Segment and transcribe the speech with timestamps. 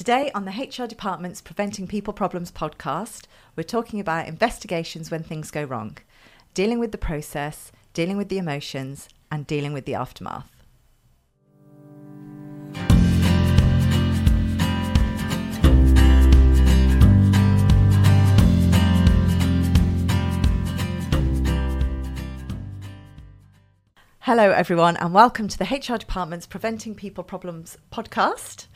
[0.00, 5.50] Today on the HR Department's Preventing People Problems podcast, we're talking about investigations when things
[5.50, 5.98] go wrong,
[6.54, 10.59] dealing with the process, dealing with the emotions, and dealing with the aftermath.
[24.24, 28.66] Hello, everyone, and welcome to the HR Department's Preventing People Problems podcast.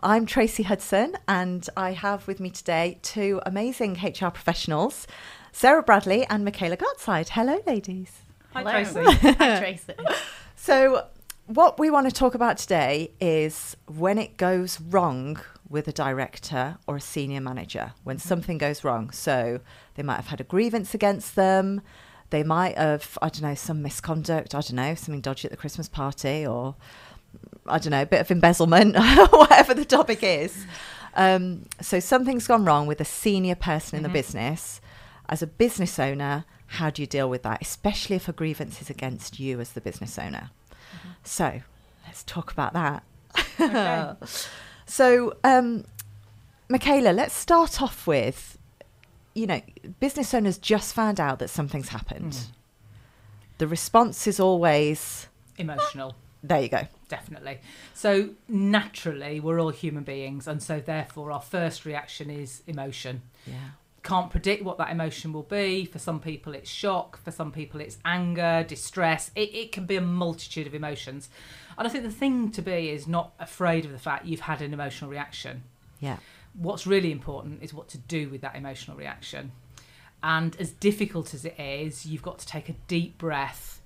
[0.00, 5.08] I'm Tracey Hudson, and I have with me today two amazing HR professionals,
[5.50, 7.30] Sarah Bradley and Michaela Gartside.
[7.30, 8.20] Hello, ladies.
[8.52, 9.02] Hi, Hello.
[9.10, 9.32] Tracey.
[9.38, 9.94] Hi, Tracey.
[10.54, 11.08] So,
[11.46, 16.78] what we want to talk about today is when it goes wrong with a director
[16.86, 18.28] or a senior manager, when mm-hmm.
[18.28, 19.10] something goes wrong.
[19.10, 19.58] So,
[19.96, 21.82] they might have had a grievance against them,
[22.32, 25.56] they might have, I don't know, some misconduct, I don't know, something dodgy at the
[25.56, 26.74] Christmas party, or
[27.66, 28.96] I don't know, a bit of embezzlement,
[29.30, 30.66] whatever the topic is.
[31.14, 34.80] Um, so, something's gone wrong with a senior person in the business.
[35.28, 38.88] As a business owner, how do you deal with that, especially if a grievance is
[38.88, 40.50] against you as the business owner?
[41.22, 41.60] So
[42.06, 43.04] let's talk about that.
[43.60, 44.12] Okay.
[44.84, 45.84] So, um,
[46.68, 48.58] Michaela, let's start off with
[49.34, 49.60] you know,
[50.00, 52.46] business owners just found out that something's happened.
[53.58, 56.86] The response is always, Emotional, there you go.
[57.08, 57.60] definitely.
[57.94, 63.22] So naturally, we're all human beings, and so therefore, our first reaction is emotion.
[63.46, 63.54] Yeah.
[64.02, 65.84] Can't predict what that emotion will be.
[65.84, 67.18] For some people, it's shock.
[67.22, 69.30] For some people, it's anger, distress.
[69.36, 71.28] It, it can be a multitude of emotions.
[71.78, 74.60] And I think the thing to be is not afraid of the fact you've had
[74.60, 75.62] an emotional reaction.
[76.00, 76.16] Yeah.
[76.54, 79.52] What's really important is what to do with that emotional reaction.
[80.22, 83.80] And as difficult as it is, you've got to take a deep breath,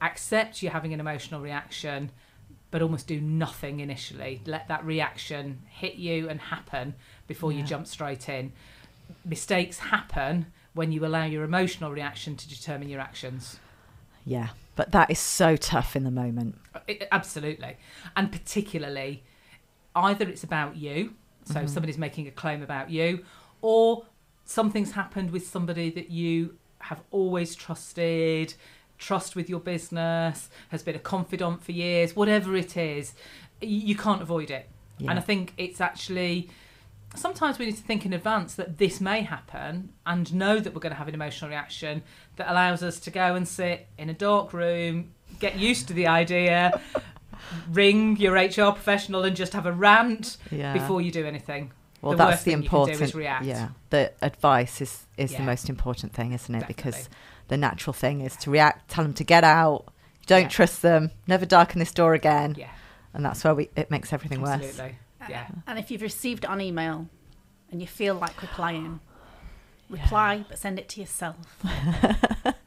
[0.00, 2.10] accept you're having an emotional reaction,
[2.70, 4.42] but almost do nothing initially.
[4.44, 6.94] Let that reaction hit you and happen
[7.26, 8.52] before you jump straight in.
[9.24, 13.58] Mistakes happen when you allow your emotional reaction to determine your actions.
[14.26, 14.48] Yeah.
[14.76, 16.58] But that is so tough in the moment.
[16.74, 17.76] Uh, it- absolutely.
[18.16, 19.22] And particularly,
[19.94, 21.66] either it's about you, so mm-hmm.
[21.66, 23.24] somebody's making a claim about you,
[23.60, 24.04] or
[24.44, 28.54] something's happened with somebody that you have always trusted,
[28.98, 33.14] trust with your business, has been a confidant for years, whatever it is,
[33.60, 34.68] you can't avoid it.
[34.98, 35.10] Yeah.
[35.10, 36.50] And I think it's actually
[37.14, 40.80] sometimes we need to think in advance that this may happen and know that we're
[40.80, 42.02] going to have an emotional reaction
[42.36, 46.06] that allows us to go and sit in a dark room, get used to the
[46.06, 46.80] idea,
[47.70, 50.72] ring your HR professional and just have a rant Yeah.
[50.72, 51.72] before you do anything.
[52.02, 53.14] well, the that's the thing you can do important.
[53.14, 53.44] react.
[53.46, 53.68] Yeah.
[53.90, 56.66] The advice is is the most important thing, isn't it?
[56.66, 57.08] Because
[57.48, 59.86] the natural thing is to react, tell them to get out.
[60.26, 60.48] Don't Yeah.
[60.48, 61.10] trust them.
[61.26, 62.54] Never darken this door again.
[62.58, 62.68] Yeah,
[63.12, 64.62] And that's where we it makes everything worse.
[64.64, 64.98] absolutely.
[65.28, 65.46] Yeah.
[65.66, 67.08] And if you've received it on email
[67.70, 69.00] and you feel like replying,
[69.88, 71.36] reply, but send it to yourself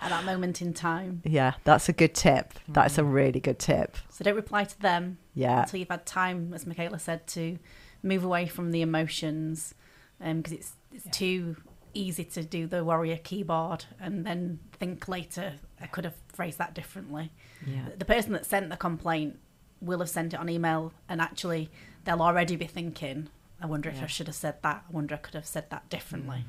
[0.00, 1.22] at that moment in time.
[1.24, 2.54] Yeah, that's a good tip.
[2.68, 2.98] That's Mm.
[2.98, 3.96] a really good tip.
[4.08, 5.62] So don't reply to them Yeah.
[5.62, 7.58] until you've had time, as Michaela said, to
[8.02, 9.74] move away from the emotions
[10.18, 11.12] because it's, it's Yeah.
[11.12, 11.56] too
[11.92, 16.74] easy to do the warrior keyboard and then think later, I could have phrased that
[16.74, 17.32] differently.
[17.66, 17.88] Yeah.
[17.98, 19.38] the person that sent the complaint
[19.82, 21.70] will have sent it on email and actually
[22.04, 23.28] they'll already be thinking
[23.60, 24.04] i wonder if Yeah.
[24.04, 26.44] i should have said that i wonder i could have said that differently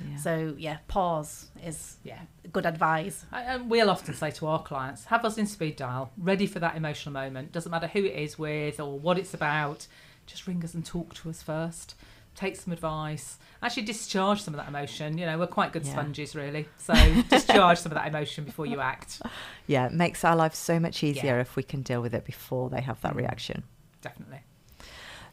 [0.00, 0.16] Yeah.
[0.16, 2.20] so yeah pause is Yeah.
[2.52, 6.46] good advice And we'll often say to our clients, have us in speed dial, ready
[6.46, 7.52] for that emotional moment.
[7.52, 9.86] Doesn't matter who it is with or what it's about,
[10.26, 11.94] just ring us and talk to us first.
[12.34, 13.38] Take some advice.
[13.62, 15.18] Actually, discharge some of that emotion.
[15.18, 15.92] You know, we're quite good Yeah.
[15.92, 16.66] sponges, really.
[16.78, 16.94] So
[17.28, 19.20] discharge some of that emotion before you act.
[19.66, 21.40] Yeah, it makes our lives so much easier Yeah.
[21.40, 23.62] if we can deal with it before they have that reaction.
[24.00, 24.40] Definitely.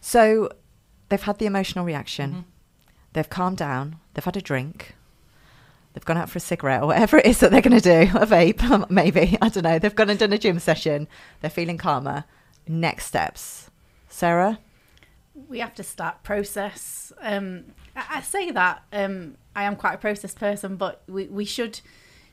[0.01, 0.49] So
[1.09, 2.43] they've had the emotional reaction, Mhm.
[3.13, 4.95] They've calmed down, they've had a drink,
[5.93, 8.17] they've gone out for a cigarette or whatever it is that they're going to do,
[8.17, 9.79] a vape, maybe, I don't know.
[9.79, 11.07] They've gone and done a gym session,
[11.41, 12.25] they're feeling calmer.
[12.67, 13.69] Next steps.
[14.07, 14.59] Sarah?
[15.47, 17.63] we have to start process um
[17.95, 21.79] i, I say that um i am quite a process person but we, we should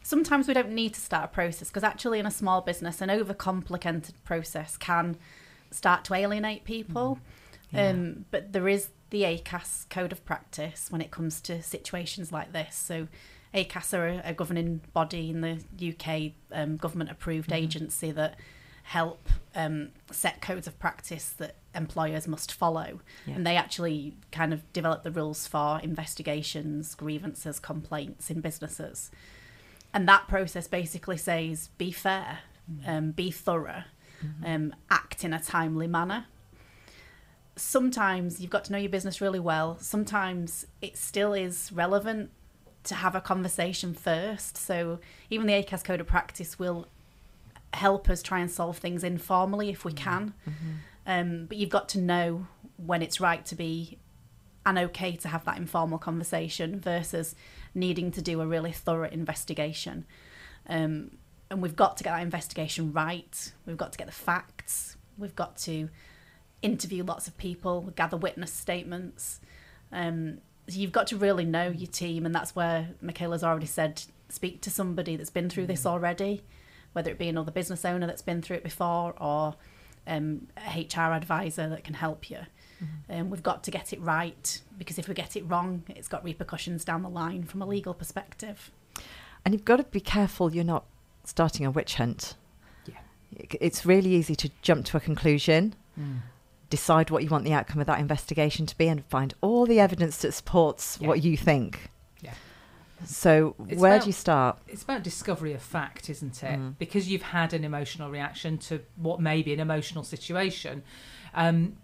[0.03, 3.09] sometimes we don't need to start a process because actually in a small business an
[3.09, 5.17] overcomplicated process can
[5.71, 7.21] start to alienate people
[7.71, 7.91] Yeah.
[7.91, 12.53] um but there is the acas code of practice when it comes to situations like
[12.53, 13.09] this so
[13.55, 18.37] acas are a, a governing body in the uk um, government approved agency that
[18.87, 23.01] help um, set codes of practice that employers must follow.
[23.27, 23.35] Yeah.
[23.35, 29.11] And they actually kind of develop the rules for investigations, grievances, complaints in businesses.
[29.93, 32.41] And that process basically says be fair,
[32.87, 33.83] um, be thorough,
[34.45, 36.27] um, act in a timely manner.
[37.57, 39.79] Sometimes you've got to know your business really well.
[39.81, 42.31] Sometimes it still is relevant
[42.85, 44.57] to have a conversation first.
[44.57, 45.01] So
[45.31, 46.87] even the ACAS Code of Practice will
[47.75, 50.35] help us try and solve things informally if we can.
[51.07, 53.99] Um, but you've got to know when it's right to be
[54.65, 57.35] and okay to have that informal conversation versus
[57.75, 60.05] needing to do a really thorough investigation.
[60.69, 61.19] Um,
[61.51, 63.53] and we've got to get that investigation right.
[63.65, 64.97] We've got to get the facts.
[65.17, 65.89] We've got to
[66.63, 69.41] interview lots of people, gather witness statements.
[69.93, 70.39] Um,
[70.69, 74.61] so you've got to really know your team, and that's where Michaela's already said speak
[74.63, 76.43] to somebody that's been through this already,
[76.93, 79.55] whether it be another business owner that's been through it before or
[80.07, 82.39] um, a HR advisor that can help you.
[83.09, 86.25] Um, we've got to get it right because if we get it wrong, it's got
[86.25, 88.71] repercussions down the line from a legal perspective.
[89.45, 90.85] And you've got to be careful you're not
[91.25, 92.35] starting a witch hunt.
[92.87, 92.97] Yeah.
[93.61, 95.75] It's really easy to jump to a conclusion,
[96.71, 99.79] decide what you want the outcome of that investigation to be, and find all the
[99.81, 101.09] evidence that supports Yeah.
[101.09, 101.91] what you think.
[102.21, 102.35] Yeah.
[103.05, 104.59] So, It's where about- do you start?
[104.67, 106.59] It's about discovery of fact, isn't it?
[106.59, 106.79] Mm.
[106.79, 110.83] Because you've had an emotional reaction to what may be an emotional situation.
[111.35, 111.77] Um,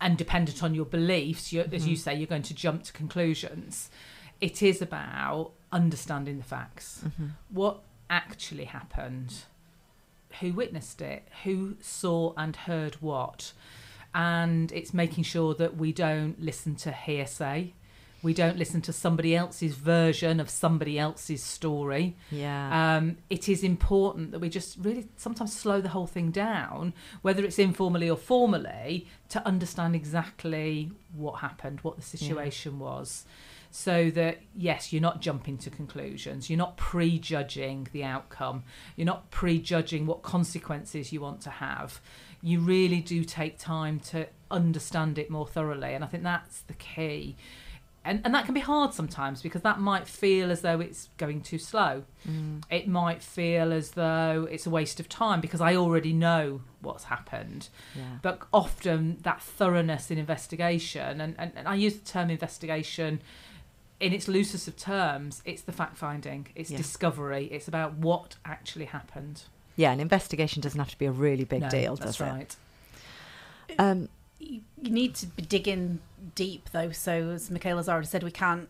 [0.00, 3.90] and dependent on your beliefs, you as you say, you're going to jump to conclusions.
[4.40, 7.02] It is about understanding the facts.
[7.48, 7.80] What
[8.10, 9.44] actually happened?
[10.40, 11.26] Who witnessed it?
[11.44, 13.52] Who saw and heard what?
[14.16, 17.74] And it's making sure that we don't listen to hearsay.
[18.22, 22.16] We don't listen to somebody else's version of somebody else's story.
[22.30, 22.96] Yeah.
[22.96, 27.44] Um, it is important that we just really sometimes slow the whole thing down, whether
[27.44, 33.26] it's informally or formally, to understand exactly what happened, what the situation was.
[33.70, 38.64] So that, yes, you're not jumping to conclusions, you're not prejudging the outcome,
[38.96, 42.00] you're not prejudging what consequences you want to have.
[42.42, 45.94] You really do take time to understand it more thoroughly.
[45.94, 47.36] And I think that's the key
[48.06, 51.40] and and that can be hard sometimes because that might feel as though it's going
[51.42, 52.04] too slow.
[52.26, 52.62] Mm.
[52.70, 57.04] It might feel as though it's a waste of time because I already know what's
[57.04, 57.68] happened.
[57.96, 58.18] yeah.
[58.22, 63.20] But often that thoroughness in investigation, and, and, and I use the term investigation
[63.98, 66.76] in its loosest of terms, it's the fact finding, it's Yeah.
[66.76, 69.42] discovery, it's about what actually happened.
[69.76, 72.30] Yeah, an investigation doesn't have to be a really big No, deal, that's does it?
[72.30, 72.56] right.
[73.78, 74.08] Uh, um,
[74.38, 76.00] you, need to be digging
[76.34, 78.68] deep though so as michaela's already said we can't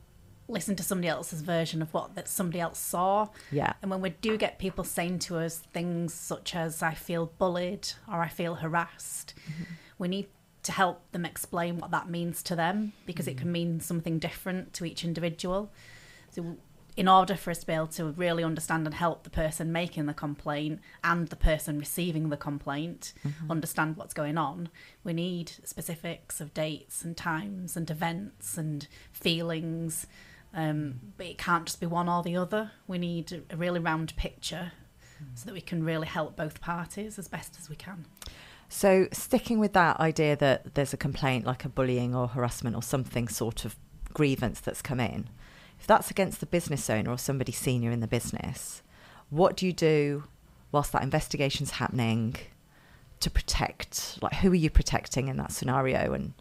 [0.49, 3.73] listen to somebody else's version of what that somebody else saw yeah.
[3.83, 7.89] and when we do get people saying to us things such as i feel bullied
[8.11, 9.65] or i feel harassed mm-hmm.
[9.99, 10.29] we need
[10.63, 13.53] to help them explain what that means to them because it can mm-hmm.
[13.53, 15.71] mean something different to each individual
[16.31, 16.57] so
[16.97, 20.07] in order for us to be able to really understand and help the person making
[20.07, 23.13] the complaint and the person receiving the complaint
[23.51, 24.71] understand what's going on,
[25.05, 30.07] we need specifics of dates and times and events and feelings.
[30.55, 32.71] Um, but it can't just be one or the other.
[32.87, 34.73] We need a- a really round picture
[35.35, 38.07] so that we can really help both parties as best as we can.
[38.69, 42.83] So, sticking with that idea that there's a complaint like a bullying or harassment or
[42.83, 43.77] something sort of
[44.13, 45.29] grievance that's come in,
[45.87, 48.83] if that's against the business owner or somebody senior in the business,
[49.31, 50.25] what do you do
[50.73, 52.35] whilst that investigation's happening
[53.21, 54.19] to protect?
[54.21, 56.13] Like, who are you protecting in that scenario?
[56.13, 56.33] And,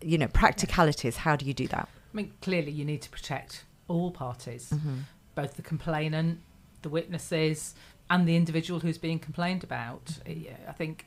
[0.00, 1.88] you know, practicalities, how do you do that?
[2.12, 4.94] I mean, clearly you need to protect all parties, Mm-hmm.
[5.36, 6.40] both the complainant,
[6.82, 7.76] the witnesses,
[8.10, 10.18] and the individual who's being complained about.
[10.26, 11.06] Yeah, I think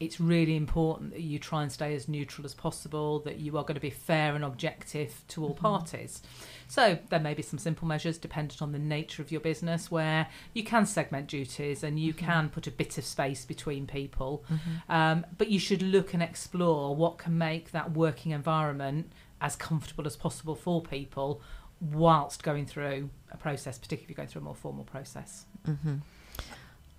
[0.00, 3.62] it's really important that you try and stay as neutral as possible, that you are
[3.62, 5.62] going to be fair and objective to all mm-hmm.
[5.62, 6.22] parties.
[6.66, 10.28] So there may be some simple measures dependent on the nature of your business where
[10.52, 12.26] you can segment duties and you mm-hmm.
[12.26, 14.44] can put a bit of space between people.
[14.50, 14.92] Mm-hmm.
[14.92, 20.06] Um, but you should look and explore what can make that working environment as comfortable
[20.06, 21.40] as possible for people
[21.80, 25.44] whilst going through a process, particularly if you're going through a more formal process.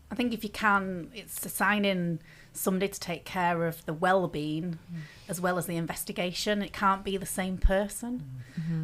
[0.06, 0.14] Mm-hmm.
[0.14, 2.20] I think if you can, it's assigning
[2.54, 4.80] somebody to take care of the well-being
[5.28, 6.62] as well as the investigation.
[6.62, 8.24] It can't be the same person.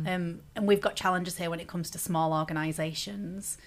[0.08, 3.58] Um, and we've got challenges here when it comes to small organisations.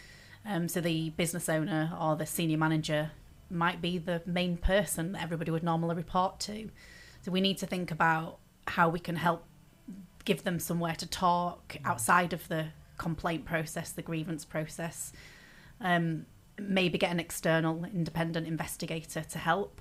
[0.44, 3.12] Um, so the business owner or the senior manager
[3.50, 6.70] might be the main person that everybody would normally report to.
[7.23, 9.44] So we need to think about how we can help
[10.25, 12.66] give them somewhere to talk outside of the
[12.99, 15.12] complaint process, the grievance process.
[15.80, 16.26] Um,
[16.58, 19.80] maybe get an external independent investigator to help.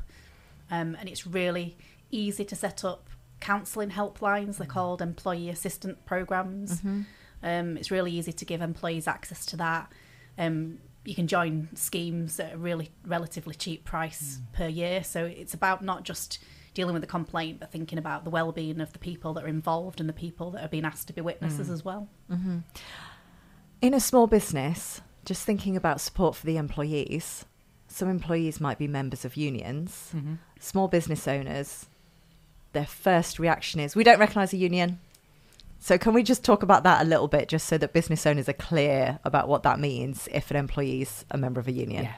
[0.72, 1.78] Um, and it's really
[2.12, 4.58] easy to set up counselling helplines.
[4.58, 6.82] They're called employee assistant programs.
[7.44, 9.92] Um, it's really easy to give employees access to that.
[10.38, 15.04] Um, you can join schemes at a really relatively cheap price per year.
[15.04, 16.40] So it's about not just
[16.74, 20.00] dealing with the complaint, but thinking about the well-being of the people that are involved
[20.00, 21.74] and the people that are being asked to be witnesses Mm.
[21.74, 22.08] as well.
[23.82, 27.46] In a small business, just thinking about support for the employees,
[27.88, 30.12] some employees might be members of unions.
[30.16, 30.38] Mhm.
[30.60, 31.86] Small business owners,
[32.74, 35.00] their first reaction is, we don't recognise a union.
[35.80, 38.48] So, can we just talk about that a little bit, just so that business owners
[38.48, 42.06] are clear about what that means if an employee is a member of a union?
[42.06, 42.16] Yeah.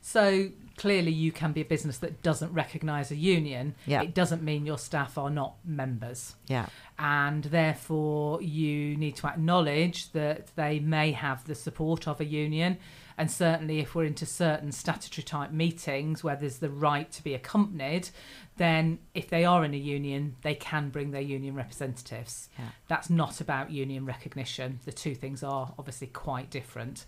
[0.00, 3.74] So clearly, you can be a business that doesn't recognise a union.
[3.86, 4.02] Yeah.
[4.02, 6.34] It doesn't mean your staff are not members.
[6.48, 6.66] Yeah.
[6.98, 12.76] and therefore you need to acknowledge that they may have the support of a union
[13.16, 17.32] and certainly if we're into certain statutory type meetings where there's the right to be
[17.34, 18.10] accompanied
[18.58, 22.66] then if they are in a union they can bring their union representatives Yeah.
[22.88, 27.06] that's not about union recognition the two things are obviously quite different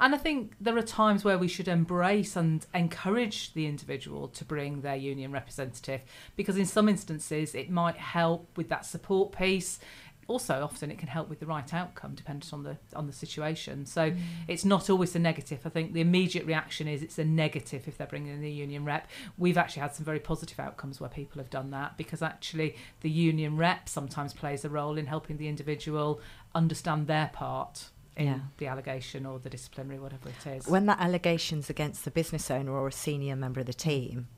[0.00, 4.44] and I think there are times where we should embrace and encourage the individual to
[4.44, 6.02] bring their union representative
[6.36, 9.78] because in some instances it might help with that support piece.
[10.26, 13.84] Also, often it can help with the right outcome, depending on the on the situation.
[13.84, 14.18] So mm.
[14.48, 15.60] it's not always a negative.
[15.66, 18.86] I think the immediate reaction is it's a negative if they're bringing in the union
[18.86, 19.06] rep.
[19.36, 23.10] We've actually had some very positive outcomes where people have done that because actually the
[23.10, 26.22] union rep sometimes plays a role in helping the individual
[26.54, 28.38] understand their part in Yeah.
[28.58, 30.66] the allegation or the disciplinary, whatever it is.
[30.66, 34.28] When that allegation's against the business owner or a senior member of the team,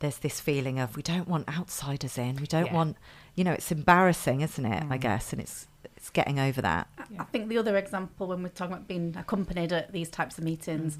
[0.00, 2.36] there's this feeling of we don't want outsiders in.
[2.36, 2.74] We don't Yeah.
[2.74, 2.96] want,
[3.34, 4.82] you know, it's embarrassing, isn't it?
[4.90, 5.00] I Mm.
[5.00, 6.88] guess, and it's it's getting over that.
[6.98, 7.22] I- Yeah.
[7.22, 10.42] I think the other example when we're talking about being accompanied at these types of
[10.44, 10.98] meetings,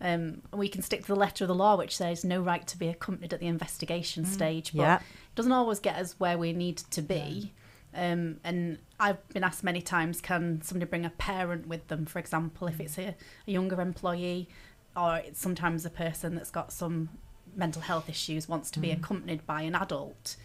[0.00, 2.78] um, we can stick to the letter of the law, which says no right to
[2.78, 4.72] be accompanied at the investigation stage.
[4.74, 4.96] But Yeah.
[4.96, 7.52] it doesn't always get us where we need to be.
[7.94, 12.18] Um, and I've been asked many times, can somebody bring a parent with them, for
[12.18, 13.14] example, if it's a,
[13.46, 14.48] a younger employee,
[14.96, 17.08] or it's sometimes a person that's got some
[17.56, 20.36] mental health issues wants to be accompanied by an adult.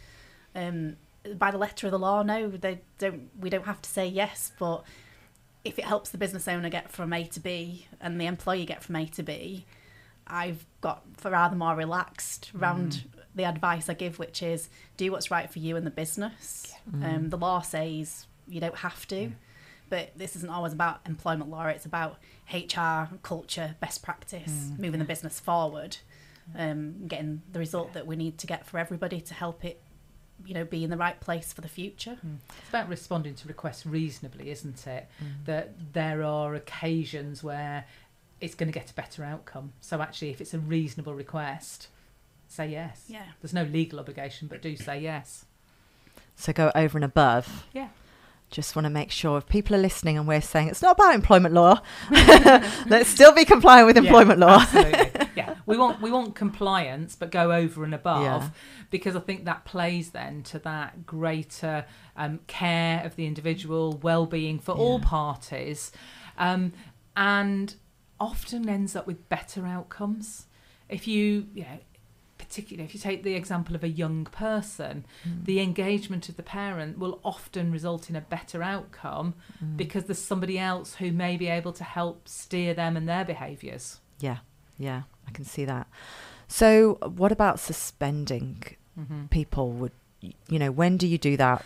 [0.55, 0.95] Um,
[1.35, 3.29] by the letter of the law, no, they don't.
[3.39, 4.83] We don't have to say yes, but
[5.63, 8.83] if it helps the business owner get from A to B and the employee get
[8.83, 9.65] from A to B,
[10.27, 13.03] I've got for rather more relaxed around
[13.35, 16.73] the advice I give, which is do what's right for you and the business.
[17.05, 19.31] Um, the law says you don't have to,
[19.89, 21.65] but this isn't always about employment law.
[21.67, 22.17] It's about
[22.51, 25.97] HR, culture, best practice, moving the business forward,
[26.57, 29.81] um, getting the result that we need to get for everybody to help it,
[30.45, 32.17] you know, be in the right place for the future.
[32.59, 35.07] It's about responding to requests reasonably, isn't it?
[35.23, 35.45] Mm.
[35.45, 37.85] That there are occasions where
[38.41, 39.71] it's going to get a better outcome.
[39.79, 41.87] So actually, if it's a reasonable request,
[42.53, 43.05] say yes.
[43.07, 43.25] Yeah.
[43.41, 45.45] There's no legal obligation, but do say yes.
[46.35, 47.65] So go over and above.
[47.73, 47.89] Yeah.
[48.49, 51.15] Just want to make sure if people are listening and we're saying it's not about
[51.15, 51.81] employment law,
[52.11, 54.59] let's still be compliant with employment Yeah, law.
[54.61, 55.27] Absolutely.
[55.35, 55.55] yeah.
[55.65, 58.49] We want we want compliance, but go over and above Yeah.
[58.91, 64.59] because I think that plays then to that greater um, care of the individual, well-being
[64.59, 65.91] for all parties,
[66.37, 66.73] um,
[67.15, 67.73] and
[68.19, 70.45] often ends up with better outcomes.
[70.89, 71.79] If you, you know,
[72.53, 75.05] particularly if you take the example of a young person,
[75.43, 79.33] the engagement of the parent will often result in a better outcome
[79.75, 83.99] because there's somebody else who may be able to help steer them and their behaviours.
[84.19, 84.37] Yeah,
[84.77, 85.87] yeah, I can see that.
[86.47, 88.63] So, what about suspending
[88.99, 89.25] Mm-hmm.
[89.31, 89.71] people?
[89.71, 89.91] Would
[90.21, 91.65] you know when do you do that?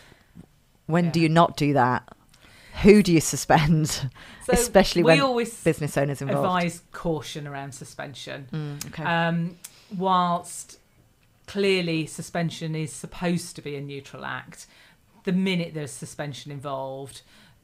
[0.85, 2.07] When do you not do that?
[2.83, 4.09] Who do you suspend?
[4.45, 6.45] So Especially we when always Business owners involved.
[6.45, 8.47] advise caution around suspension.
[8.53, 9.03] Mm, okay.
[9.03, 9.57] Um,
[9.95, 10.79] whilst
[11.45, 14.67] clearly suspension is supposed to be a neutral act,
[15.23, 17.21] the minute there's suspension involved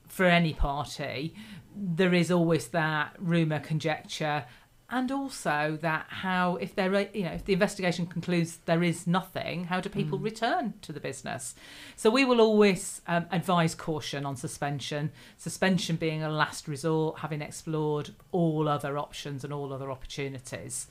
[0.08, 1.34] for any party,
[1.76, 4.46] there is always that rumour, conjecture,
[4.90, 9.08] and also that how if there are, you know if the investigation concludes there is
[9.08, 11.56] nothing, how do people return to the business?
[11.96, 15.12] So we will always um, advise caution on suspension.
[15.38, 20.88] Suspension being a last resort, having explored all other options and all other opportunities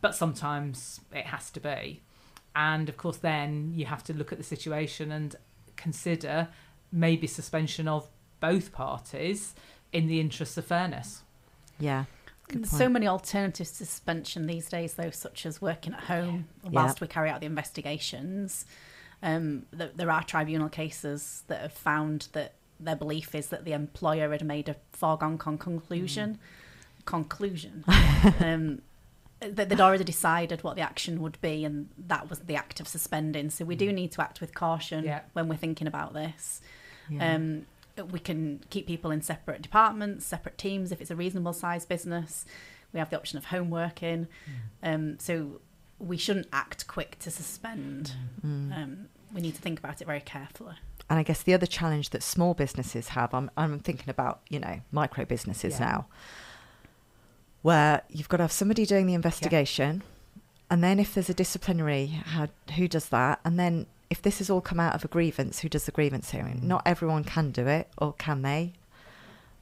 [0.00, 2.00] but sometimes it has to be.
[2.54, 5.34] And of course, then you have to look at the situation and
[5.76, 6.48] consider
[6.90, 8.08] maybe suspension of
[8.40, 9.54] both parties
[9.92, 11.22] in the interests of fairness.
[11.78, 12.04] yeah.
[12.48, 17.00] There's so many alternatives to suspension these days, though, such as working at home whilst
[17.00, 18.66] we carry out the investigations.
[19.22, 23.72] Um, th- there are tribunal cases that have found that their belief is that the
[23.72, 26.38] employer had made a foregone con- conclusion.
[27.06, 27.84] Conclusion.
[28.40, 28.82] um,
[29.50, 32.86] that they'd already decided what the action would be, and that was the act of
[32.88, 33.50] suspending.
[33.50, 35.20] So we do need to act with caution Yeah.
[35.32, 36.60] when we're thinking about this.
[37.10, 37.34] Yeah.
[37.34, 37.66] Um,
[38.10, 42.46] we can keep people in separate departments, separate teams if it's a reasonable size business.
[42.92, 44.28] We have the option of home working.
[44.82, 45.60] Um, so
[45.98, 48.12] we shouldn't act quick to suspend.
[48.44, 48.76] Mm.
[48.76, 50.74] Um, we need to think about it very carefully.
[51.10, 54.58] And I guess the other challenge that small businesses have, I'm, I'm thinking about, you
[54.58, 55.86] know, micro businesses Yeah.
[55.86, 56.06] now,
[57.62, 60.02] where you've got to have somebody doing the investigation.
[60.70, 63.40] And then if there's a disciplinary, how, who does that?
[63.44, 66.30] And then if this has all come out of a grievance, who does the grievance
[66.30, 66.60] hearing?
[66.60, 66.64] Mm.
[66.64, 68.72] Not everyone can do it, or can they?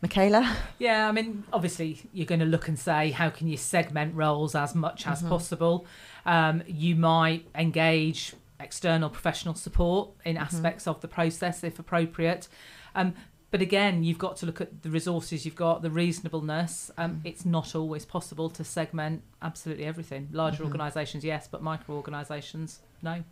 [0.03, 0.57] Michaela?
[0.79, 4.55] Yeah, I mean, obviously, you're going to look and say, how can you segment roles
[4.55, 5.87] as much as possible?
[6.25, 12.49] Um, you might engage external professional support in aspects of the process if appropriate.
[12.95, 13.15] Um,
[13.51, 16.91] but again, you've got to look at the resources you've got, the reasonableness.
[16.97, 17.27] Um, mm-hmm.
[17.27, 20.29] It's not always possible to segment absolutely everything.
[20.33, 20.67] Larger mm-hmm.
[20.67, 23.25] organisations, yes, but micro organisations, no.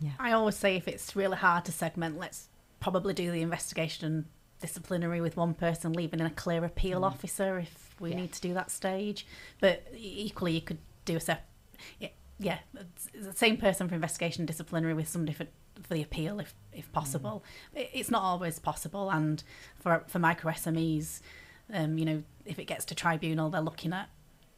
[0.00, 0.12] Yeah.
[0.18, 2.48] I always say if it's really hard to segment, let's
[2.80, 4.26] probably do the investigation
[4.60, 7.04] disciplinary with one person, leaving in a clear appeal mm.
[7.04, 8.16] officer if we Yeah.
[8.16, 9.26] need to do that stage.
[9.60, 11.46] But equally, you could do a sep-
[11.98, 12.08] yeah,
[12.38, 15.46] yeah, it's it's the same person for investigation disciplinary with somebody for
[15.82, 17.42] for the appeal if if possible.
[17.74, 19.42] It- It's not always possible, and
[19.78, 21.20] for for micro SMEs,
[21.72, 24.08] um, you know, if it gets to tribunal, they're looking at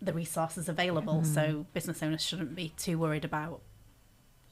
[0.03, 1.25] the resources available.
[1.25, 3.61] So business owners shouldn't be too worried about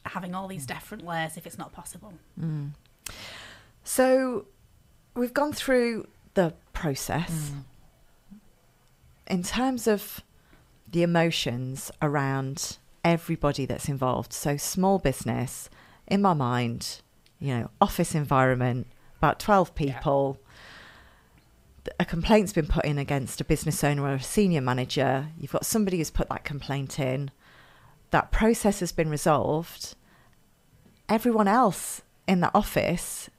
[0.04, 2.14] having all these different layers if it's not possible.
[2.40, 2.70] Mm.
[3.84, 4.46] So
[5.14, 7.52] we've gone through the process.
[9.26, 10.22] In terms of
[10.90, 15.68] the emotions around everybody that's involved, so small business,
[16.06, 17.00] in my mind,
[17.40, 18.86] you know, office environment,
[19.18, 20.38] about 12 people.
[21.84, 25.28] th- A complaint's been put in against a business owner or a senior manager.
[25.38, 27.30] You've got somebody who's put that complaint in.
[28.10, 29.94] That process has been resolved.
[31.08, 33.30] Everyone else in the office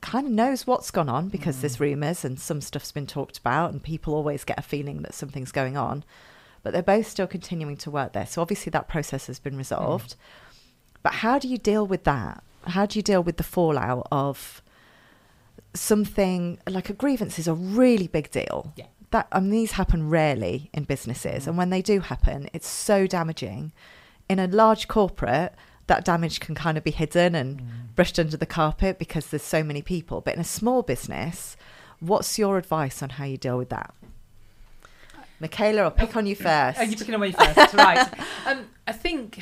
[0.00, 1.80] kind of knows what's gone on because there's mm.
[1.80, 5.52] rumours and some stuff's been talked about, and people always get a feeling that something's
[5.52, 6.04] going on.
[6.62, 8.26] But they're both still continuing to work there.
[8.26, 9.58] So obviously that process has been mm.
[9.58, 10.16] resolved.
[11.02, 12.42] But how do you deal with that?
[12.66, 14.62] How do you deal with the fallout of
[15.74, 18.72] something like a grievance is a really big deal.
[18.76, 18.86] Yeah.
[19.12, 23.06] That I mean, these happen rarely in businesses, and when they do happen, it's so
[23.06, 23.72] damaging.
[24.28, 25.52] In a large corporate,
[25.88, 27.60] that damage can kind of be hidden and
[27.96, 30.20] brushed under the carpet because there's so many people.
[30.20, 31.56] But in a small business,
[31.98, 33.92] what's your advice on how you deal with that?
[35.40, 36.78] Michaela, I'll pick on you first.
[36.78, 37.74] Are you picking on me first?
[37.74, 38.08] right.
[38.46, 39.40] Um, I think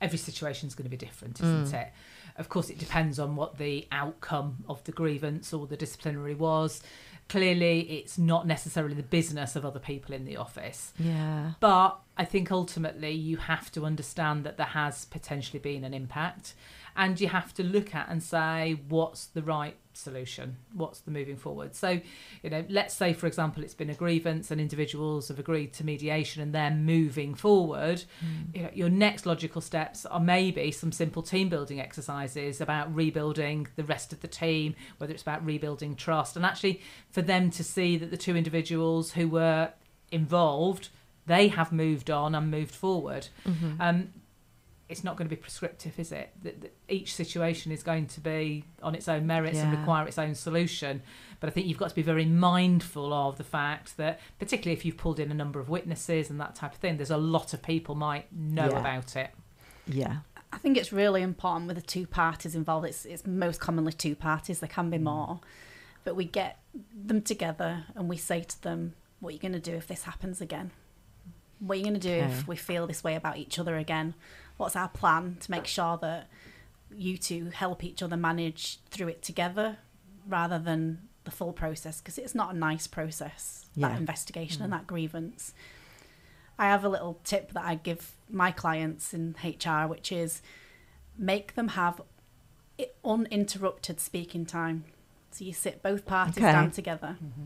[0.00, 1.74] every situation is going to be different, isn't Mm.
[1.74, 1.92] it?
[2.36, 6.82] Of course, it depends on what the outcome of the grievance or the disciplinary was.
[7.28, 10.92] Clearly, it's not necessarily the business of other people in the office.
[10.98, 11.52] yeah.
[11.60, 16.54] But I think ultimately you have to understand that there has potentially been an impact
[16.94, 20.56] and you have to look at and say what's the right solution?
[20.74, 21.74] What's the moving forward?
[21.74, 22.00] So
[22.42, 25.84] you know let's say for example it's been a grievance and individuals have agreed to
[25.84, 28.04] mediation and they're moving forward.
[28.20, 28.56] Hmm.
[28.56, 33.68] You know, your next logical steps are maybe some simple team building exercises about rebuilding
[33.76, 37.64] the rest of the team whether it's about rebuilding trust and actually for them to
[37.64, 39.72] see that the two individuals who were
[40.10, 40.90] involved
[41.26, 43.80] they have moved on and moved forward Mm-hmm.
[43.80, 44.08] um,
[44.88, 46.32] it's not going to be prescriptive, is it?
[46.42, 50.18] That that each situation is going to be on its own merits and require its
[50.18, 51.00] own solution.
[51.40, 54.84] But I think you've got to be very mindful of the fact that, particularly if
[54.84, 57.54] you've pulled in a number of witnesses and that type of thing, there's a lot
[57.54, 58.80] of people might know Yeah.
[58.80, 59.30] about it.
[59.86, 60.16] Yeah.
[60.52, 62.84] I think it's really important with the two parties involved.
[62.86, 65.40] It's, it's most commonly two parties, there can be more.
[66.04, 66.58] But we get
[66.94, 70.02] them together and we say to them, What are you going to do if this
[70.02, 70.70] happens again?
[71.62, 72.32] What are you going to do Okay.
[72.32, 74.14] if we feel this way about each other again?
[74.56, 76.28] What's our plan to make sure that
[76.94, 79.78] you two help each other manage through it together
[80.26, 82.00] rather than the full process?
[82.00, 83.88] Because it's not a nice process, Yeah.
[83.88, 84.76] that investigation and mm.
[84.76, 85.54] that grievance.
[86.58, 90.42] I have a little tip that I give my clients in HR, which is
[91.16, 92.02] make them have
[93.04, 94.84] uninterrupted speaking time.
[95.30, 96.50] So you sit both parties Okay.
[96.50, 97.44] down together mm-hmm.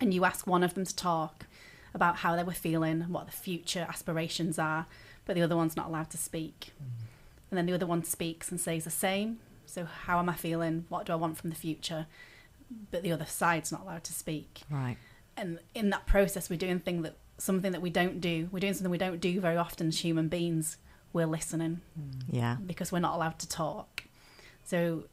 [0.00, 1.46] and you ask one of them to talk
[1.94, 4.86] about how they were feeling, what the future aspirations are,
[5.24, 6.72] but the other one's not allowed to speak.
[6.74, 7.04] Mm-hmm.
[7.50, 9.38] And then the other one speaks and says the same.
[9.66, 10.86] So, how am I feeling?
[10.88, 12.06] What do I want from the future?
[12.90, 14.96] But the other side's not allowed to speak Right.
[15.36, 18.72] and in that process we're doing thing that something that we don't do we're doing
[18.74, 20.76] something we don't do very often as human beings
[21.12, 22.22] we're listening mm.
[22.30, 22.56] Yeah.
[22.64, 24.04] because we're not allowed to talk
[24.64, 25.04] so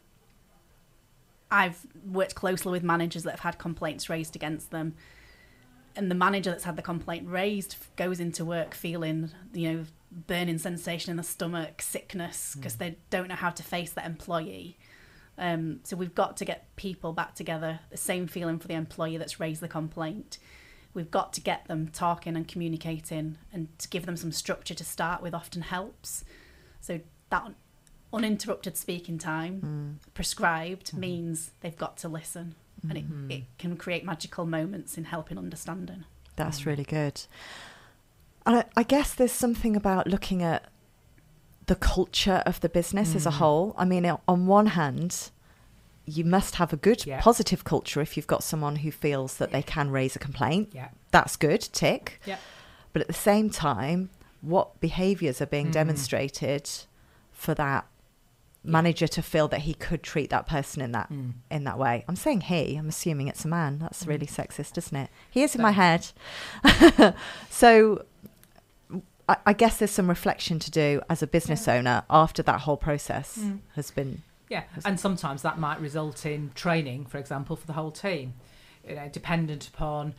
[1.52, 4.96] i've worked closely with managers that have had complaints raised against them
[5.96, 10.58] and the manager that's had the complaint raised goes into work feeling you know burning
[10.58, 12.60] sensation in the stomach sickness hmm.
[12.60, 14.78] because they don't know how to face that employee.
[15.38, 19.18] Um, so we've got to get people back together, the same feeling for the employee
[19.18, 20.38] that's raised the complaint.
[20.94, 24.84] we've got to get them talking and communicating and to give them some structure to
[24.84, 26.26] start with often helps.
[26.82, 27.00] So
[27.30, 27.54] that
[28.12, 30.10] uninterrupted speaking time hmm.
[30.14, 31.00] prescribed hmm.
[31.00, 32.56] means they've got to listen
[32.89, 33.32] and it, mm-hmm.
[33.32, 36.06] it can create magical moments in helping understanding.
[36.36, 36.65] That's mm.
[36.67, 37.22] really good.
[38.46, 40.65] And I, I guess there's something about looking at
[41.67, 43.34] the culture of the business as a mm.
[43.34, 43.76] whole.
[43.78, 45.30] I mean, on one hand,
[46.06, 47.22] you must have a good, Yeah.
[47.22, 50.70] positive culture if you've got someone who feels that they can raise a complaint.
[50.74, 50.89] Yeah.
[51.12, 52.20] That's good, tick.
[52.26, 52.38] Yeah.
[52.94, 54.10] But at the same time,
[54.41, 55.74] what behaviours are being Mm.
[55.74, 56.70] demonstrated
[57.32, 57.86] for that
[58.63, 61.34] manager to feel that he could treat that person in that Mm.
[61.50, 62.06] in that way?
[62.08, 62.76] I'm saying he.
[62.76, 63.80] I'm assuming it's a man.
[63.80, 64.36] That's really Mm.
[64.47, 65.10] sexist, isn't it?
[65.30, 66.08] He is in my head.
[67.50, 68.06] so.
[69.30, 72.76] I, I guess there's some reflection to do as a business owner after that whole
[72.78, 73.60] process Mm.
[73.76, 74.24] has been.
[74.50, 78.34] Yeah, and sometimes that might result in training, for example, for the whole team.
[78.88, 80.15] You know, dependent upon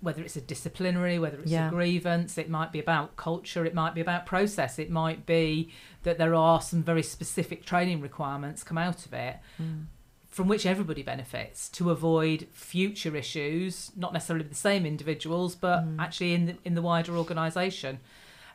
[0.00, 1.68] whether it's a disciplinary, whether it's Yeah.
[1.68, 2.38] a grievance.
[2.38, 3.64] It might be about culture.
[3.66, 4.78] It might be about process.
[4.78, 5.70] It might be
[6.02, 9.84] that there are some very specific training requirements come out of it, mm.
[10.28, 13.92] from which everybody benefits to avoid future issues.
[13.96, 15.96] Not necessarily the same individuals, but mm.
[15.98, 18.00] actually in the, in the wider organisation.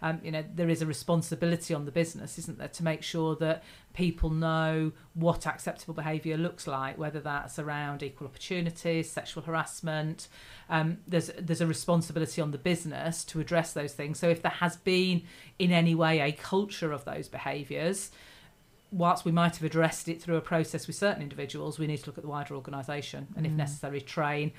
[0.02, 3.36] Um, you know, there is a responsibility on the business, isn't there, to make sure
[3.38, 10.28] that people know what acceptable behaviour looks like, whether that's around equal opportunities, sexual harassment.
[10.70, 14.20] Um, there's there's a responsibility on the business to address those things.
[14.20, 15.24] So if there has been
[15.60, 18.12] in any way a culture of those behaviours,
[18.92, 22.08] whilst we might have addressed it through a process with certain individuals, we need to
[22.08, 24.52] look at the wider organisation and, if necessary, train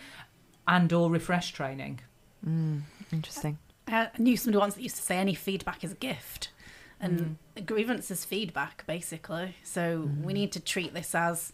[0.69, 2.01] and or refresh training.
[2.47, 3.59] Mm, interesting.
[3.89, 6.51] I knew somebody once that used to say any feedback is a gift.
[6.99, 7.35] And mm.
[7.57, 9.57] a grievance is feedback, basically.
[9.63, 10.37] So we mm.
[10.37, 11.53] need to treat this as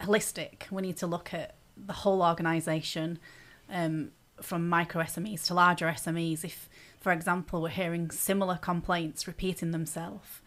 [0.00, 0.70] holistic.
[0.70, 3.18] We need to look at the whole organisation
[3.70, 6.44] um, from micro SMEs to larger SMEs.
[6.44, 6.68] If,
[7.00, 10.40] for example, we're hearing similar complaints repeating themselves,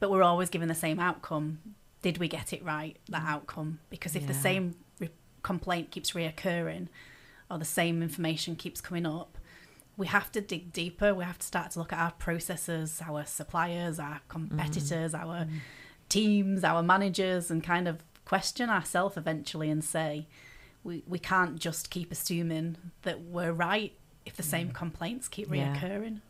[0.00, 1.60] but we're always given the same outcome,
[2.02, 3.28] did we get it right, that mm.
[3.28, 3.78] outcome?
[3.88, 5.10] Because if the same re-
[5.42, 6.88] complaint keeps reoccurring
[7.48, 9.38] or the same information keeps coming up,
[9.96, 11.14] we have to dig deeper.
[11.14, 15.20] We have to start to look at our processes, our suppliers, our competitors, mm.
[15.20, 15.46] our
[16.08, 20.26] teams, our managers, and kind of question ourselves eventually and say,
[20.84, 23.92] we, we can't just keep assuming that we're right
[24.24, 24.74] if the same mm.
[24.74, 25.74] complaints keep Yeah.
[25.74, 26.20] reoccurring.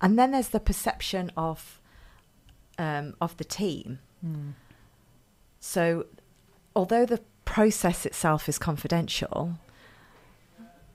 [0.00, 1.80] And then there's the perception of
[2.78, 3.98] um, of the team.
[4.24, 4.52] Mm.
[5.60, 6.06] So,
[6.74, 9.58] although the process itself is confidential,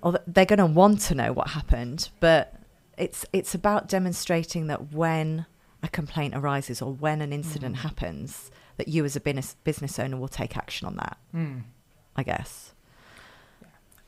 [0.04, 2.56] although they're going to want to know what happened, but
[2.98, 5.46] it's it's about demonstrating that when
[5.84, 10.18] a complaint arises or when an incident happens, that you as a business business owner
[10.18, 11.18] will take action on that.
[12.16, 12.74] I guess.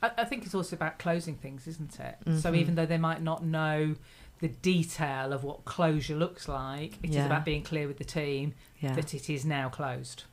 [0.02, 2.18] I, I think it's also about closing things, isn't it?
[2.42, 2.58] So Mhm.
[2.58, 3.96] even though they might not know
[4.40, 7.26] the detail of what closure looks like, it is Yeah.
[7.28, 8.94] about being clear with the team Yeah.
[8.96, 10.24] that it is now closed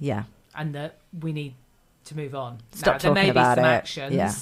[0.00, 0.24] Yeah.
[0.54, 1.54] and that we need
[2.04, 2.60] to move on.
[2.72, 3.68] Stop now, there may talking be about some it.
[3.68, 4.32] actions Yeah.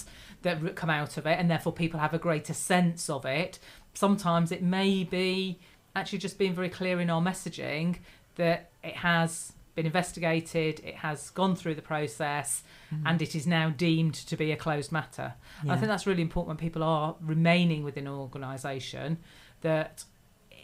[0.44, 3.58] That come out of it, and therefore people have a greater sense of it.
[3.92, 5.58] Sometimes it may be
[5.96, 7.96] actually just being very clear in our messaging
[8.36, 12.62] that it has been investigated, it has gone through the process,
[12.94, 13.02] mm.
[13.04, 15.34] and it is now deemed to be a closed matter.
[15.68, 19.18] I think that's really important when people are remaining within an organisation
[19.62, 20.04] that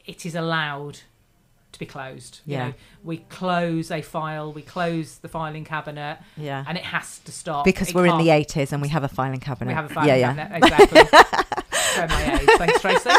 [0.07, 1.01] it is allowed
[1.73, 2.41] to be closed.
[2.47, 2.67] You Yeah.
[2.69, 6.65] know, we close a file, we close the filing cabinet, Yeah.
[6.67, 9.09] and it has to stop because It we're in the 80s and we have a
[9.09, 9.71] filing cabinet.
[9.71, 10.35] We have a filing yeah, yeah.
[10.35, 11.01] cabinet, exactly.
[11.95, 12.49] Show my age.
[12.59, 13.11] Thanks, Tracey.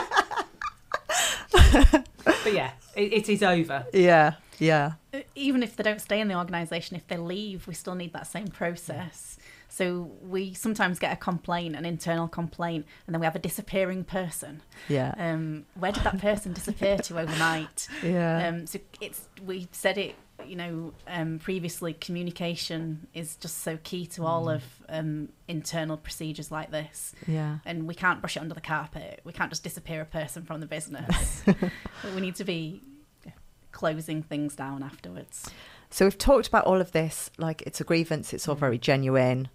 [2.43, 3.85] but yeah, it, it is over.
[3.93, 4.93] Yeah, yeah.
[5.35, 8.27] even if they don't stay in the organisation, if they leave, we still need that
[8.27, 9.37] same process.
[9.81, 14.03] So we sometimes get a complaint, an internal complaint, and then we have a disappearing
[14.03, 14.61] person.
[14.87, 15.15] Yeah.
[15.17, 17.87] Um, where did that person disappear to overnight?
[18.03, 18.47] yeah.
[18.47, 20.13] Um, so it's we said it,
[20.45, 21.93] you know, um, previously.
[21.93, 27.57] Communication is just so key to all of um, internal procedures like this, yeah.
[27.65, 29.21] and we can't brush it under the carpet.
[29.23, 31.43] We can't just disappear a person from the business.
[32.13, 32.83] we need to be
[33.71, 35.49] closing things down afterwards.
[35.89, 39.49] So we've talked about all of this, like it's a grievance, it's all very genuine.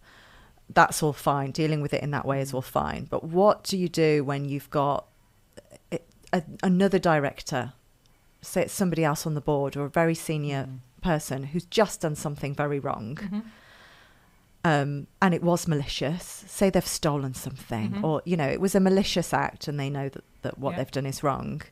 [0.69, 1.53] That's all fine.
[1.53, 3.07] Dealing with it in that way is all fine.
[3.09, 5.07] But what do you do when you've got
[5.93, 6.01] a,
[6.33, 7.73] a, another director,
[8.43, 10.69] say it's somebody else on the board or a very senior
[11.03, 13.43] person who's just done something very wrong, Mhm.
[14.65, 16.45] um, and it was malicious?
[16.49, 18.03] Say they've stolen something, Mhm.
[18.03, 20.79] or you know it was a malicious act, and they know that, that what Yeah.
[20.79, 21.63] they've done is wrong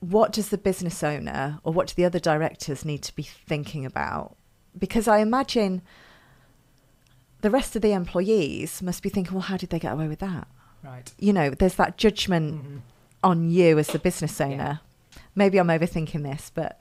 [0.00, 3.86] what does the business owner or what do the other directors need to be thinking
[3.86, 4.36] about?
[4.76, 5.80] Because I imagine
[7.42, 10.18] the rest of the employees must be thinking, well, how did they get away with
[10.20, 10.48] that?
[10.82, 11.12] Right.
[11.18, 12.80] You know, there's that judgment Mhm.
[13.22, 14.80] on you as the business owner.
[15.34, 16.80] Maybe I'm overthinking this, but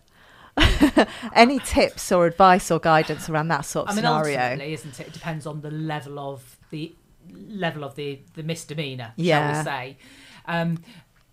[1.34, 4.40] any tips or advice or guidance around that sort of I mean, scenario?
[4.42, 5.08] ultimately, isn't it?
[5.08, 6.94] It depends on the level of the
[7.48, 9.52] level of the the misdemeanor, Yeah.
[9.54, 9.98] shall we say?
[10.46, 10.84] Um,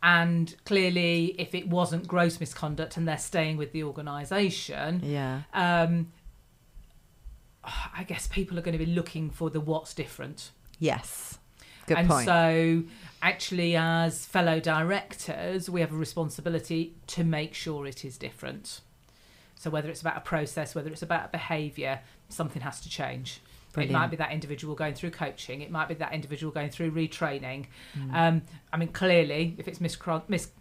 [0.03, 6.13] and clearly, if it wasn't gross misconduct and they're staying with the organisation, Yeah, um,
[7.97, 10.51] I guess people are going to be looking for the what's different.
[10.79, 11.39] yes,
[11.87, 12.27] good and point.
[12.27, 12.85] so,
[13.23, 18.81] actually, as fellow directors, we have a responsibility to make sure it is different.
[19.57, 23.41] So, whether it's about a process, whether it's about a behaviour, something has to change.
[23.81, 25.61] It might be that individual going through coaching.
[25.63, 27.67] It might be that individual going through retraining.
[27.99, 28.15] Mm.
[28.15, 29.99] Um, I mean, clearly, if it's mis-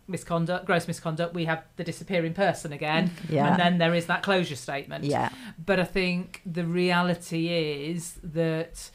[0.08, 3.48] misconduct, gross misconduct, we have the disappearing person again, Yeah.
[3.48, 5.04] and then there is that closure statement.
[5.04, 5.30] yeah,
[5.64, 8.90] But I think the reality is that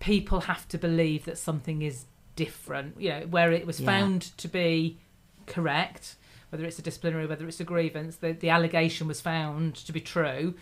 [0.00, 3.00] people have to believe that something is different.
[3.00, 3.86] You know, where it was Yeah.
[3.86, 4.98] found to be
[5.46, 6.16] correct,
[6.50, 10.00] whether it's a disciplinary, whether it's a grievance, the, the allegation was found to be
[10.00, 10.54] true,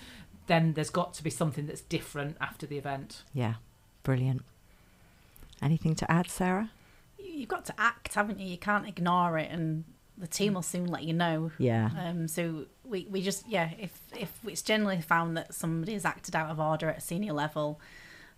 [0.46, 3.22] then there's got to be something that's different after the event.
[3.32, 3.54] yeah,
[4.02, 4.42] brilliant.
[5.60, 6.70] Anything to add, Sarah?
[7.18, 8.48] You've got to act, haven't you?
[8.48, 9.84] You can't ignore it, and
[10.18, 11.52] the team will soon let you know.
[11.58, 16.04] Yeah, Um, so we, we just yeah, if if it's generally found that somebody has
[16.04, 17.80] acted out of order at a senior level,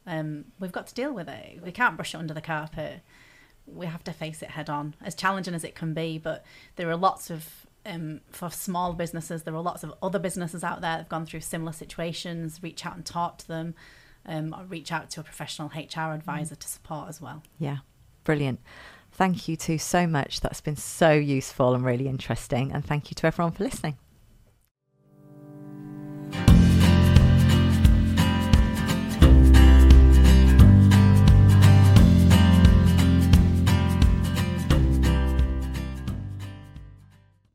[0.07, 1.61] um, we've got to deal with it.
[1.63, 3.01] We can't brush it under the carpet.
[3.67, 6.19] We have to face it head on, as challenging as it can be.
[6.19, 6.45] But
[6.77, 10.81] there are lots of um, for small businesses, there are lots of other businesses out
[10.81, 12.61] there that've gone through similar situations.
[12.63, 13.75] Reach out and talk to them,
[14.27, 17.43] um, or reach out to a professional HR advisor to support as well.
[17.59, 17.79] yeah,
[18.25, 18.61] brilliant.
[19.13, 20.41] Thank you two so much.
[20.41, 22.73] That's been so useful and really interesting.
[22.73, 23.97] And thank you to everyone for listening.